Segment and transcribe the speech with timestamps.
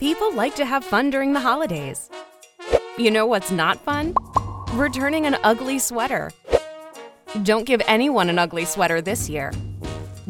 [0.00, 2.08] People like to have fun during the holidays.
[2.96, 4.14] You know what's not fun?
[4.72, 6.30] Returning an ugly sweater.
[7.42, 9.52] Don't give anyone an ugly sweater this year.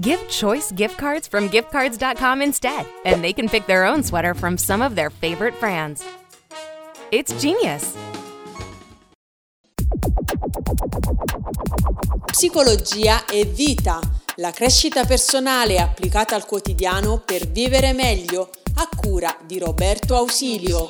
[0.00, 4.58] Give choice gift cards from giftcards.com instead, and they can pick their own sweater from
[4.58, 6.04] some of their favorite brands.
[7.12, 7.96] It's genius.
[12.32, 14.00] Psicologia e vita,
[14.36, 20.88] la crescita personale applicata al quotidiano per vivere meglio, a cura di Roberto Ausilio.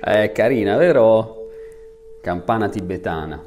[0.00, 1.48] È carina, vero?
[2.22, 3.42] Campana tibetana.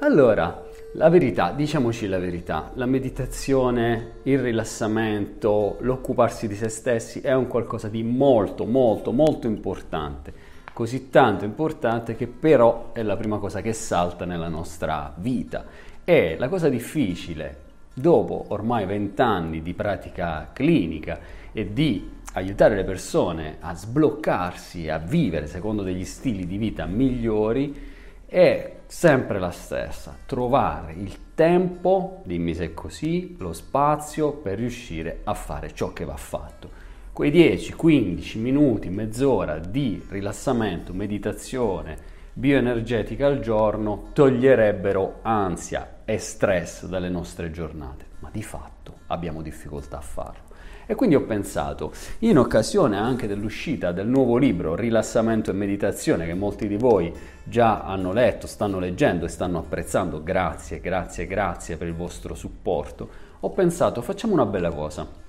[0.00, 7.32] Allora, la verità, diciamoci la verità, la meditazione, il rilassamento, l'occuparsi di se stessi è
[7.32, 10.49] un qualcosa di molto, molto, molto importante.
[10.80, 15.66] Così tanto importante che però è la prima cosa che salta nella nostra vita.
[16.02, 17.58] E la cosa difficile,
[17.92, 21.18] dopo ormai vent'anni di pratica clinica
[21.52, 27.88] e di aiutare le persone a sbloccarsi, a vivere secondo degli stili di vita migliori,
[28.24, 35.20] è sempre la stessa, trovare il tempo, dimmi se è così, lo spazio per riuscire
[35.24, 36.79] a fare ciò che va fatto.
[37.20, 41.94] Quei 10, 15 minuti, mezz'ora di rilassamento, meditazione
[42.32, 49.98] bioenergetica al giorno toglierebbero ansia e stress dalle nostre giornate, ma di fatto abbiamo difficoltà
[49.98, 50.44] a farlo.
[50.86, 56.32] E quindi ho pensato, in occasione anche dell'uscita del nuovo libro Rilassamento e Meditazione, che
[56.32, 57.12] molti di voi
[57.44, 63.08] già hanno letto, stanno leggendo e stanno apprezzando, grazie, grazie, grazie per il vostro supporto,
[63.40, 65.28] ho pensato facciamo una bella cosa.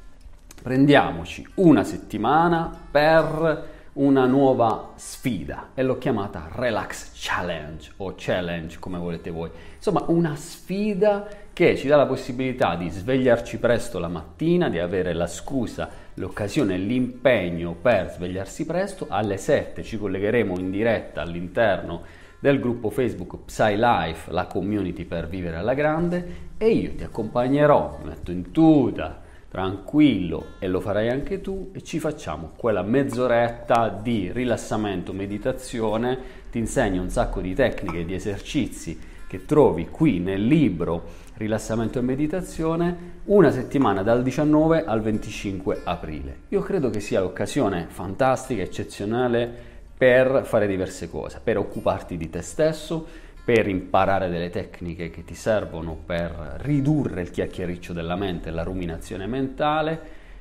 [0.61, 8.99] Prendiamoci una settimana per una nuova sfida e l'ho chiamata Relax Challenge o Challenge come
[8.99, 9.49] volete voi.
[9.75, 15.13] Insomma, una sfida che ci dà la possibilità di svegliarci presto la mattina, di avere
[15.13, 19.07] la scusa, l'occasione l'impegno per svegliarsi presto.
[19.09, 22.03] Alle 7 ci collegheremo in diretta all'interno
[22.39, 28.09] del gruppo Facebook PsyLife, la community per vivere alla grande e io ti accompagnerò, mi
[28.09, 29.20] metto in tuta,
[29.51, 36.17] tranquillo e lo farai anche tu e ci facciamo quella mezz'oretta di rilassamento, meditazione,
[36.49, 38.97] ti insegno un sacco di tecniche, di esercizi
[39.27, 41.03] che trovi qui nel libro
[41.33, 46.37] Rilassamento e Meditazione, una settimana dal 19 al 25 aprile.
[46.49, 52.41] Io credo che sia l'occasione fantastica, eccezionale per fare diverse cose, per occuparti di te
[52.41, 53.05] stesso,
[53.43, 59.25] per imparare delle tecniche che ti servono per ridurre il chiacchiericcio della mente, la ruminazione
[59.25, 59.99] mentale,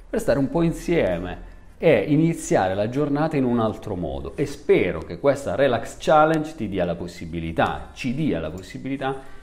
[0.09, 4.37] per stare un po' insieme e iniziare la giornata in un altro modo.
[4.37, 9.39] E spero che questa Relax Challenge ti dia la possibilità, ci dia la possibilità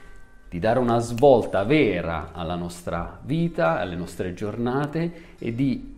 [0.48, 5.96] di dare una svolta vera alla nostra vita, alle nostre giornate e di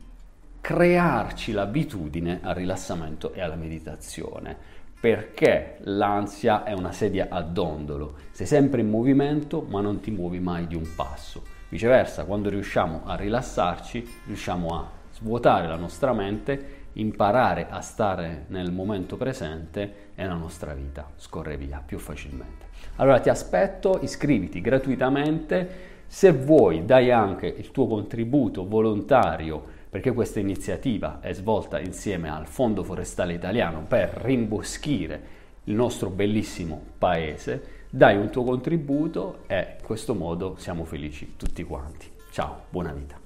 [0.61, 8.47] crearci l'abitudine al rilassamento e alla meditazione perché l'ansia è una sedia a dondolo, sei
[8.47, 11.43] sempre in movimento ma non ti muovi mai di un passo.
[11.71, 18.73] Viceversa, quando riusciamo a rilassarci, riusciamo a svuotare la nostra mente, imparare a stare nel
[18.73, 22.67] momento presente e la nostra vita scorre via più facilmente.
[22.97, 30.39] Allora ti aspetto, iscriviti gratuitamente, se vuoi dai anche il tuo contributo volontario perché questa
[30.39, 38.17] iniziativa è svolta insieme al Fondo Forestale Italiano per rimboschire il nostro bellissimo paese, dai
[38.17, 42.09] un tuo contributo e in questo modo siamo felici tutti quanti.
[42.31, 43.19] Ciao, buona vita.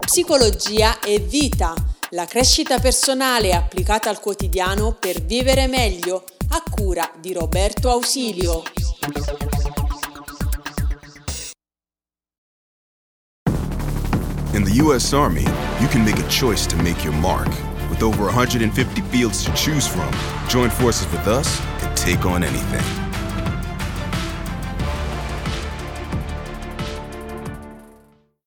[0.00, 1.74] Psicologia e vita,
[2.10, 8.62] la crescita personale applicata al quotidiano per vivere meglio, a cura di Roberto Ausilio.
[14.54, 15.12] In the U.S.
[15.12, 15.42] Army,
[15.78, 17.48] you can make a choice to make your mark.
[17.90, 20.10] With over 150 fields to choose from,
[20.48, 23.07] join forces with us and take on anything.